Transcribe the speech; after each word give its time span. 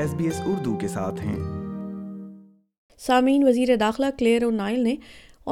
S 0.00 0.10
S 0.10 0.14
B 0.18 0.26
Urdu 0.50 0.74
کے 0.80 0.88
ساتھ 0.88 1.18
ہیں 1.24 1.38
سامعین 3.06 3.42
وزیر 3.46 3.74
داخلہ 3.80 4.06
کلیئر 4.18 4.42
او 4.42 4.48
نائل 4.50 4.78
نے 4.84 4.94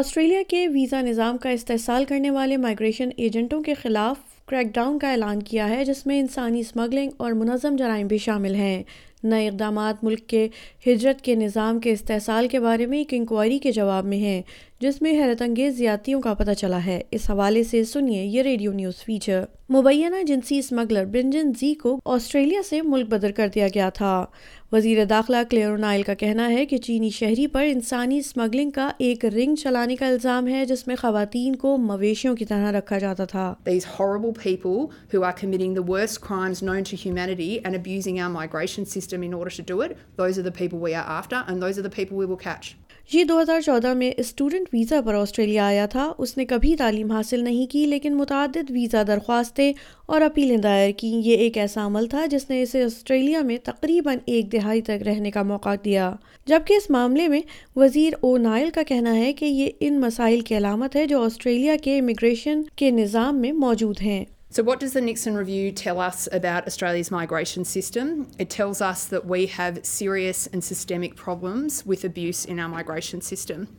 آسٹریلیا 0.00 0.40
کے 0.48 0.66
ویزا 0.72 1.00
نظام 1.02 1.36
کا 1.42 1.50
استحصال 1.58 2.04
کرنے 2.08 2.30
والے 2.30 2.56
مائگریشن 2.66 3.08
ایجنٹوں 3.16 3.60
کے 3.68 3.74
خلاف 3.82 4.18
کریک 4.48 4.74
ڈاؤن 4.74 4.98
کا 4.98 5.10
اعلان 5.10 5.42
کیا 5.42 5.68
ہے 5.68 5.84
جس 5.84 6.04
میں 6.06 6.18
انسانی 6.20 6.60
اسمگلنگ 6.60 7.10
اور 7.24 7.32
منظم 7.44 7.76
جرائم 7.78 8.06
بھی 8.06 8.18
شامل 8.26 8.54
ہیں 8.54 8.82
نئے 9.24 9.48
اقدامات 9.48 10.04
ملک 10.04 10.26
کے 10.28 10.46
ہجرت 10.86 11.20
کے 11.24 11.34
نظام 11.44 11.78
کے 11.84 11.92
استحصال 11.92 12.48
کے 12.54 12.60
بارے 12.60 12.86
میں 12.86 12.98
ایک 12.98 13.14
انکوائری 13.18 13.58
کے 13.58 13.72
جواب 13.72 14.04
میں 14.12 14.18
ہیں 14.24 14.40
جس 14.80 15.00
میں 15.02 15.10
حیرت 15.12 15.42
انگیز 15.42 15.76
زیادتیوں 15.76 16.20
کا 16.20 16.32
پتہ 16.34 16.50
چلا 16.58 16.78
ہے 16.84 16.98
اس 17.16 17.28
حوالے 17.30 17.62
سے 17.64 17.82
سنیے 17.90 18.22
یہ 18.24 18.42
ریڈیو 18.42 18.72
نیوز 18.72 19.02
فیچر 19.04 19.44
مبینہ 19.74 20.22
جنسی 20.26 20.58
اسمگلر 20.58 21.04
برنجن 21.12 21.52
زی 21.60 21.72
کو 21.82 21.96
آسٹریلیا 22.14 22.62
سے 22.68 22.80
ملک 22.84 23.08
بدر 23.10 23.30
کر 23.36 23.48
دیا 23.54 23.68
گیا 23.74 23.88
تھا 23.98 24.24
وزیر 24.72 25.04
داخلہ 25.10 25.36
کلیئر 25.50 25.76
نائل 25.84 26.02
کا 26.06 26.14
کہنا 26.22 26.48
ہے 26.52 26.64
کہ 26.66 26.78
چینی 26.86 27.10
شہری 27.18 27.46
پر 27.52 27.64
انسانی 27.72 28.18
اسمگلنگ 28.18 28.70
کا 28.80 28.90
ایک 29.08 29.24
رنگ 29.36 29.54
چلانے 29.62 29.96
کا 29.96 30.06
الزام 30.06 30.48
ہے 30.48 30.64
جس 30.68 30.86
میں 30.86 30.96
خواتین 31.00 31.56
کو 31.56 31.76
مویشیوں 31.86 32.34
کی 32.36 32.44
طرح 32.44 32.72
رکھا 32.78 32.98
جاتا 33.06 33.24
تھا 33.34 33.48
These 33.70 33.86
horrible 33.98 34.36
people 34.42 34.90
who 35.14 35.22
are 35.30 35.34
committing 35.42 35.78
the 35.80 35.86
worst 35.94 36.20
crimes 36.28 36.62
known 36.70 36.90
to 36.92 36.96
humanity 37.06 37.52
and 37.64 37.80
abusing 37.82 38.20
our 38.22 38.32
migration 38.40 38.92
system 38.96 39.22
in 39.28 39.38
order 39.42 39.54
to 39.60 39.66
do 39.72 39.80
it, 39.86 39.96
those 40.16 40.40
are 40.42 40.46
the 40.50 40.56
people 40.60 40.84
we 40.88 40.96
are 41.02 41.08
after 41.20 41.44
and 41.46 41.62
those 41.62 41.78
are 41.78 41.88
the 41.90 41.96
people 42.00 42.22
we 42.24 42.32
will 42.32 42.42
catch. 42.48 42.74
یہ 43.12 43.24
دو 43.28 43.40
ہزار 43.40 43.60
چودہ 43.60 43.92
میں 43.94 44.10
student 44.20 44.68
visa 44.72 45.00
پر 45.06 45.14
Australia 45.14 45.64
آیا 45.66 45.84
تھا 45.92 46.12
اس 46.24 46.36
نے 46.36 46.44
کبھی 46.50 46.74
تعلیم 46.76 47.10
حاصل 47.12 47.42
نہیں 47.44 47.66
کی 47.72 47.84
لیکن 47.86 48.16
متعدد 48.16 48.70
ویزا 48.74 49.02
درخواستیں 49.06 49.72
اور 50.12 50.20
اپیلیں 50.22 50.56
دائر 50.62 50.90
کیں 50.98 51.12
یہ 51.26 51.36
ایک 51.44 51.58
ایسا 51.58 51.84
عمل 51.86 52.06
تھا 52.10 52.24
جس 52.30 52.48
نے 52.50 52.62
اسے 52.62 52.82
آسٹریلیا 52.84 53.40
میں 53.50 53.56
تقریباً 53.64 54.18
ایک 54.26 54.52
دہائی 54.52 54.82
تک 54.82 55.02
رہنے 55.06 55.30
کا 55.30 55.42
موقع 55.52 55.74
دیا 55.84 56.10
جبکہ 56.46 56.74
اس 56.76 56.90
معاملے 56.90 57.28
میں 57.28 57.40
وزیر 57.76 58.14
او 58.20 58.36
نائل 58.48 58.70
کا 58.74 58.82
کہنا 58.88 59.14
ہے 59.16 59.32
کہ 59.38 59.44
یہ 59.44 59.68
ان 59.88 60.00
مسائل 60.00 60.40
کی 60.48 60.56
علامت 60.56 60.96
ہے 60.96 61.06
جو 61.06 61.22
آسٹریلیا 61.24 61.76
کے 61.82 61.98
امیگریشن 61.98 62.62
کے 62.76 62.90
نظام 63.00 63.40
میں 63.40 63.52
موجود 63.66 64.00
ہیں 64.02 64.24
So 64.54 64.62
what 64.62 64.78
does 64.78 64.92
the 64.92 65.00
Nixon 65.00 65.34
Review 65.36 65.72
tell 65.72 65.98
us 65.98 66.28
about 66.30 66.68
Australia's 66.68 67.10
migration 67.10 67.64
system? 67.64 68.28
It 68.38 68.50
tells 68.50 68.80
us 68.80 69.04
that 69.06 69.26
we 69.26 69.46
have 69.46 69.84
serious 69.84 70.46
and 70.46 70.62
systemic 70.62 71.16
problems 71.16 71.84
with 71.84 72.04
abuse 72.04 72.44
in 72.44 72.60
our 72.60 72.68
migration 72.68 73.20
system. 73.20 73.76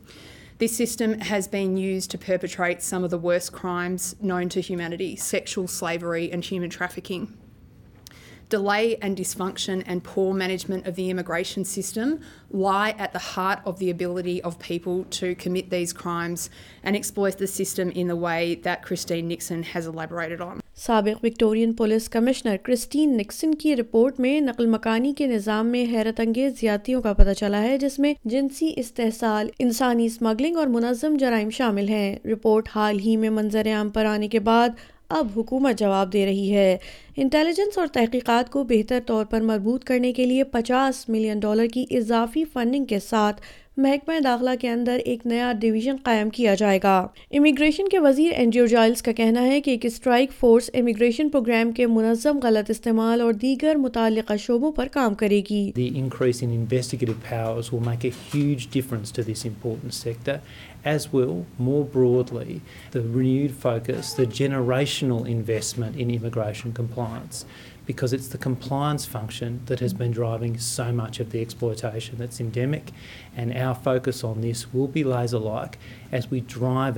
This 0.58 0.76
system 0.76 1.18
has 1.20 1.48
been 1.48 1.78
used 1.78 2.10
to 2.10 2.18
perpetrate 2.18 2.82
some 2.82 3.04
of 3.04 3.08
the 3.08 3.16
worst 3.16 3.52
crimes 3.52 4.16
known 4.20 4.50
to 4.50 4.60
humanity: 4.60 5.16
sexual 5.16 5.66
slavery 5.66 6.30
and 6.30 6.44
human 6.44 6.68
trafficking. 6.68 7.38
Delay 8.48 8.94
and 8.98 9.16
dysfunction 9.16 9.82
and 9.86 10.04
poor 10.04 10.32
management 10.32 10.86
of 10.86 10.94
the 10.94 11.10
immigration 11.10 11.64
system 11.64 12.20
lie 12.48 12.90
at 12.90 13.12
the 13.12 13.18
heart 13.18 13.58
of 13.64 13.80
the 13.80 13.90
ability 13.90 14.40
of 14.42 14.60
people 14.60 15.04
to 15.04 15.34
commit 15.34 15.70
these 15.70 15.92
crimes 15.92 16.48
and 16.84 16.94
exploit 16.94 17.38
the 17.38 17.48
system 17.48 17.90
in 17.90 18.06
the 18.06 18.14
way 18.14 18.54
that 18.54 18.84
Christine 18.84 19.26
Nixon 19.26 19.64
has 19.64 19.88
elaborated 19.88 20.40
on. 20.40 20.54
سابق 20.84 21.22
Victorian 21.24 21.72
police 21.74 22.08
commissioner 22.10 22.56
Christine 22.64 23.16
Nixon 23.16 23.54
کی 23.60 23.74
report 23.76 24.18
میں 24.20 24.40
نقل 24.40 24.66
مکانی 24.70 25.12
کے 25.18 25.26
نظام 25.26 25.68
میں 25.72 25.84
حیرت 25.92 26.20
انگیز 26.20 26.60
زیادتیوں 26.60 27.00
کا 27.02 27.12
پتہ 27.18 27.32
چلا 27.38 27.62
ہے 27.62 27.78
جس 27.80 27.98
میں 27.98 28.12
جنسی 28.30 28.70
استحصال 28.80 29.48
انسانی 29.58 30.06
اسمگلنگ 30.06 30.56
اور 30.56 30.66
منظم 30.74 31.16
جرائم 31.20 31.50
شامل 31.58 31.88
ہیں 31.88 32.14
رپورٹ 32.32 32.68
حال 32.74 33.00
ہی 33.04 33.16
میں 33.22 33.30
منظر 33.38 33.72
عام 33.76 33.88
پر 33.94 34.04
آنے 34.06 34.28
کے 34.36 34.40
بعد 34.50 34.78
اب 35.18 35.26
حکومت 35.36 35.78
جواب 35.78 36.12
دے 36.12 36.26
رہی 36.26 36.54
ہے 36.54 36.76
انٹیلیجنس 37.24 37.78
اور 37.78 37.86
تحقیقات 37.92 38.50
کو 38.52 38.62
بہتر 38.70 38.98
طور 39.06 39.24
پر 39.30 39.40
مربوط 39.52 39.84
کرنے 39.84 40.12
کے 40.12 40.26
لیے 40.26 40.44
پچاس 40.54 41.08
ملین 41.08 41.40
ڈالر 41.40 41.66
کی 41.74 41.84
اضافی 41.98 42.44
فنڈنگ 42.52 42.84
کے 42.94 42.98
ساتھ 43.08 43.40
محکمہ 43.84 44.18
داخلہ 44.24 44.50
کے 44.60 44.68
اندر 44.70 44.98
ایک 45.04 45.26
نیا 45.26 45.50
ڈویژن 45.60 45.96
قائم 46.02 46.28
کیا 46.36 46.54
جائے 46.58 46.78
گا 46.82 46.96
امیگریشن 47.38 47.88
کے 47.92 47.98
وزیر 48.04 48.30
این 48.36 48.50
جائلز 48.50 49.02
کا 49.08 49.12
کہنا 49.16 49.42
ہے 49.46 49.60
کہ 49.66 49.76
ایک 50.10 50.30
فورس 50.38 50.70
امیگریشن 50.78 51.28
پروگرام 51.34 51.72
کے 51.76 51.86
منظم 51.86 52.38
غلط 52.42 52.70
استعمال 52.70 53.20
اور 53.20 53.32
دیگر 53.42 53.76
متعلقہ 53.80 54.36
شعبوں 54.44 54.70
پر 54.76 54.86
کام 54.92 55.14
کرے 55.24 55.40
گی 55.50 55.72
because 67.88 68.12
it's 68.14 68.32
them 68.44 68.54
plans 68.68 69.06
function 69.08 69.56
that 69.70 69.82
has 69.82 69.92
been 69.98 70.10
ڈراگ 70.14 70.44
سائنسپورٹنٹ 70.60 72.32
سمڈیمک 72.34 72.90
فرقس 73.84 74.24
وو 74.74 74.86
پی 74.92 75.02
لائز 75.02 75.34
اک 75.34 75.76
S 76.14 76.26
we 76.32 76.40
draw 76.54 76.88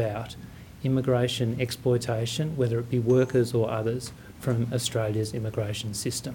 دمگشن 0.84 1.52
ایسپورٹائشن 1.58 2.54
with 2.58 2.94
works 3.06 3.52
from 4.44 4.64
Australia's 4.72 5.34
immigration 5.34 5.92
system 6.04 6.34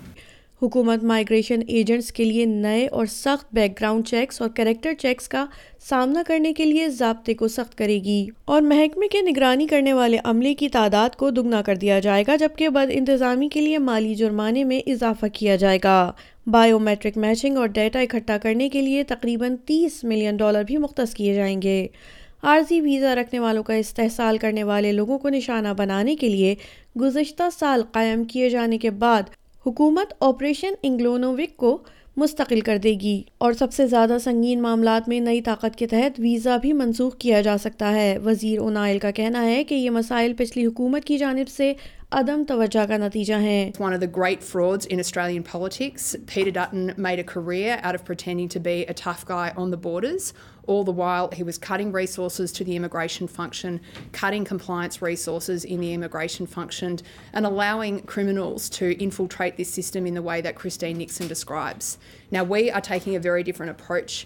حکومت 0.64 1.04
مائیگریشن 1.04 1.60
ایجنٹس 1.68 2.12
کے 2.18 2.24
لیے 2.26 2.44
نئے 2.46 2.86
اور 2.98 3.06
سخت 3.12 3.54
بیک 3.56 3.72
گراؤنڈ 3.80 4.06
چیکس 4.08 4.42
اور 4.42 4.50
کریکٹر 4.56 4.94
چیکس 5.00 5.28
کا 5.30 5.44
سامنا 5.90 6.22
کرنے 6.28 6.52
کے 6.60 6.66
لیے 6.66 6.88
ضابطے 7.00 7.34
کو 7.42 7.48
سخت 7.56 7.78
کرے 7.78 7.98
گی 8.04 8.26
اور 8.54 8.62
محکمے 8.72 9.08
کے 9.12 9.22
نگرانی 9.30 9.68
کرنے 9.68 9.94
والے 9.94 10.18
عملے 10.32 10.54
کی 10.62 10.70
تعداد 10.78 11.16
کو 11.20 11.30
دگنا 11.38 11.62
کر 11.66 11.76
دیا 11.82 12.00
جائے 12.08 12.24
گا 12.28 12.36
جبکہ 12.40 12.70
بد 12.78 12.92
انتظامی 13.00 13.50
کے 13.54 13.62
لیے 13.62 13.78
مالی 13.90 14.14
جرمانے 14.24 14.64
میں 14.72 14.80
اضافہ 14.92 15.26
کیا 15.34 15.56
جائے 15.66 15.80
گا 15.84 15.98
بائیو 16.56 16.80
میٹرک 16.88 17.18
میچنگ 17.26 17.58
اور 17.58 17.68
ڈیٹا 17.80 18.00
اکٹھا 18.08 18.38
کرنے 18.44 18.70
کے 18.70 18.82
لیے 18.82 19.04
تقریباً 19.14 19.56
تیس 19.68 20.04
ملین 20.04 20.38
ڈالر 20.38 20.64
بھی 20.68 20.78
مختص 20.88 21.14
کیے 21.16 21.36
جائیں 21.36 21.62
گے 21.62 21.86
عارضی 22.54 22.82
ویزا 22.82 23.14
رکھنے 23.16 23.40
والوں 23.40 23.64
کا 23.64 23.74
استحصال 23.84 24.38
کرنے 24.38 24.64
والے 24.72 24.92
لوگوں 24.92 25.18
کو 25.20 25.30
نشانہ 25.38 25.68
بنانے 25.78 26.16
کے 26.22 26.30
لیے 26.30 26.56
گزشتہ 27.02 27.44
سال 27.60 27.84
قائم 27.92 28.24
کیے 28.34 28.50
جانے 28.50 28.78
کے 28.78 28.90
بعد 29.06 29.30
حکومت 29.66 30.14
آپریشن 30.22 30.74
انگلونوک 30.84 31.56
کو 31.58 31.78
مستقل 32.18 32.60
کر 32.62 32.78
دے 32.84 32.92
گی 33.02 33.22
اور 33.46 33.54
سب 33.60 33.72
سے 33.74 33.86
زیادہ 33.88 34.18
سنگین 34.24 34.62
معاملات 34.62 35.08
میں 35.10 35.20
نئی 35.20 35.42
طاقت 35.42 35.76
کے 35.76 35.88
تحت 35.90 36.20
ویزا 36.20 36.58
بھی 36.62 36.74
منسوخ 36.82 37.16
کیا 37.20 37.42
جا 37.42 37.56
سکتا 37.64 37.92
ہے 37.96 38.14
وزیر 38.26 38.60
اونائل 38.62 39.00
کا 39.02 39.12
کہنا 39.20 39.44
ہے 39.46 39.64
کہ 39.70 39.76
یہ 39.76 39.90
مسائل 39.90 40.34
پچھلی 40.38 40.66
حکومت 40.66 41.06
کی 41.06 41.18
جانب 41.18 41.48
سے 41.56 41.72
ادم 42.18 42.42
توجہ 42.48 42.80
کا 42.88 42.98
نتیجہ 42.98 43.34
ہے 43.44 43.58
one 43.80 43.94
of 43.94 44.00
the 44.02 44.08
great 44.16 44.44
fraud 44.44 44.84
انسٹر 44.96 45.22
politics 45.52 46.16
مائی 47.04 47.16
دیکھ 47.18 47.38
ریئرنگ 47.38 48.48
ٹو 48.54 48.60
بی 48.64 48.72
ایف 48.80 49.24
کا 49.28 49.38
on 49.56 49.72
the 49.72 49.76
boards 49.84 50.32
old 50.74 51.34
he 51.38 51.44
ways 51.44 51.60
carrying 51.60 51.96
resources 51.96 52.54
to 52.58 52.64
the 52.66 52.72
ایموکرائشن 52.72 53.28
function 53.36 53.78
carrying 54.20 54.44
کمفائنس 54.50 55.02
race 55.04 55.26
sources 55.26 55.66
انموکرائشن 55.70 56.46
function 56.54 56.96
N 57.34 57.46
we 57.46 57.74
one 57.80 58.00
cos 58.14 58.72
انفوتھرائٹ 59.00 59.58
دیس 59.58 59.74
system 59.76 60.06
in 60.10 60.18
why 60.30 60.42
the 60.42 60.50
خریسٹینکس 60.60 61.20
N 61.22 61.30
دسکرائبس 61.32 61.98
way 62.50 62.70
آرٹنگ 62.72 63.16
a 63.16 63.20
variety 63.24 63.52
four 63.58 63.68
افرچ 63.78 64.26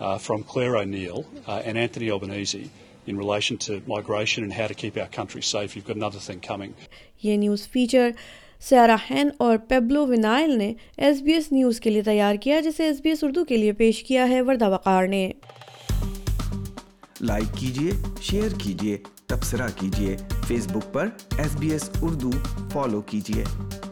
Uh, 0.00 0.16
from 0.16 0.42
Claire 0.42 0.76
O'Neill 0.78 1.26
and 1.36 1.48
uh, 1.48 1.68
and 1.70 1.76
Anthony 1.80 2.10
Albanese 2.10 2.70
in 3.06 3.16
relation 3.22 3.58
to 3.64 3.74
to 3.80 3.88
migration 3.90 4.50
how 4.58 4.68
keep 4.82 4.96
our 5.02 5.08
country 5.16 5.42
safe. 5.48 5.74
You've 5.76 6.68
یہ 7.22 7.36
news 7.36 7.66
feature 7.68 8.10
Pablo 9.68 10.06
ونائل 10.06 10.56
نے 10.58 10.72
S 11.08 11.20
B 11.22 11.32
S 11.32 11.50
news 11.52 11.80
کے 11.80 11.90
لیے 11.90 12.02
تیار 12.02 12.34
کیا 12.42 12.60
جسے 12.68 12.84
S 12.86 13.00
B 13.04 13.08
S 13.10 13.24
Urdu 13.24 13.44
کے 13.48 13.56
لیے 13.56 13.72
پیش 13.82 14.02
کیا 14.08 14.28
ہے 14.28 14.40
وردہ 14.48 14.68
وقار 14.74 15.06
نے 15.16 15.28
لائک 17.20 17.54
کیجیے 17.58 17.90
شیئر 18.30 18.58
کیجیے 18.62 18.96
تبصرہ 19.26 19.68
کیجیے 19.80 20.16
فیس 20.48 20.68
بک 20.72 20.92
پر 20.94 21.08
S 21.38 21.56
B 21.60 21.70
S 21.76 21.90
Urdu 22.02 22.30
follow 22.72 23.00
کیجیے 23.12 23.88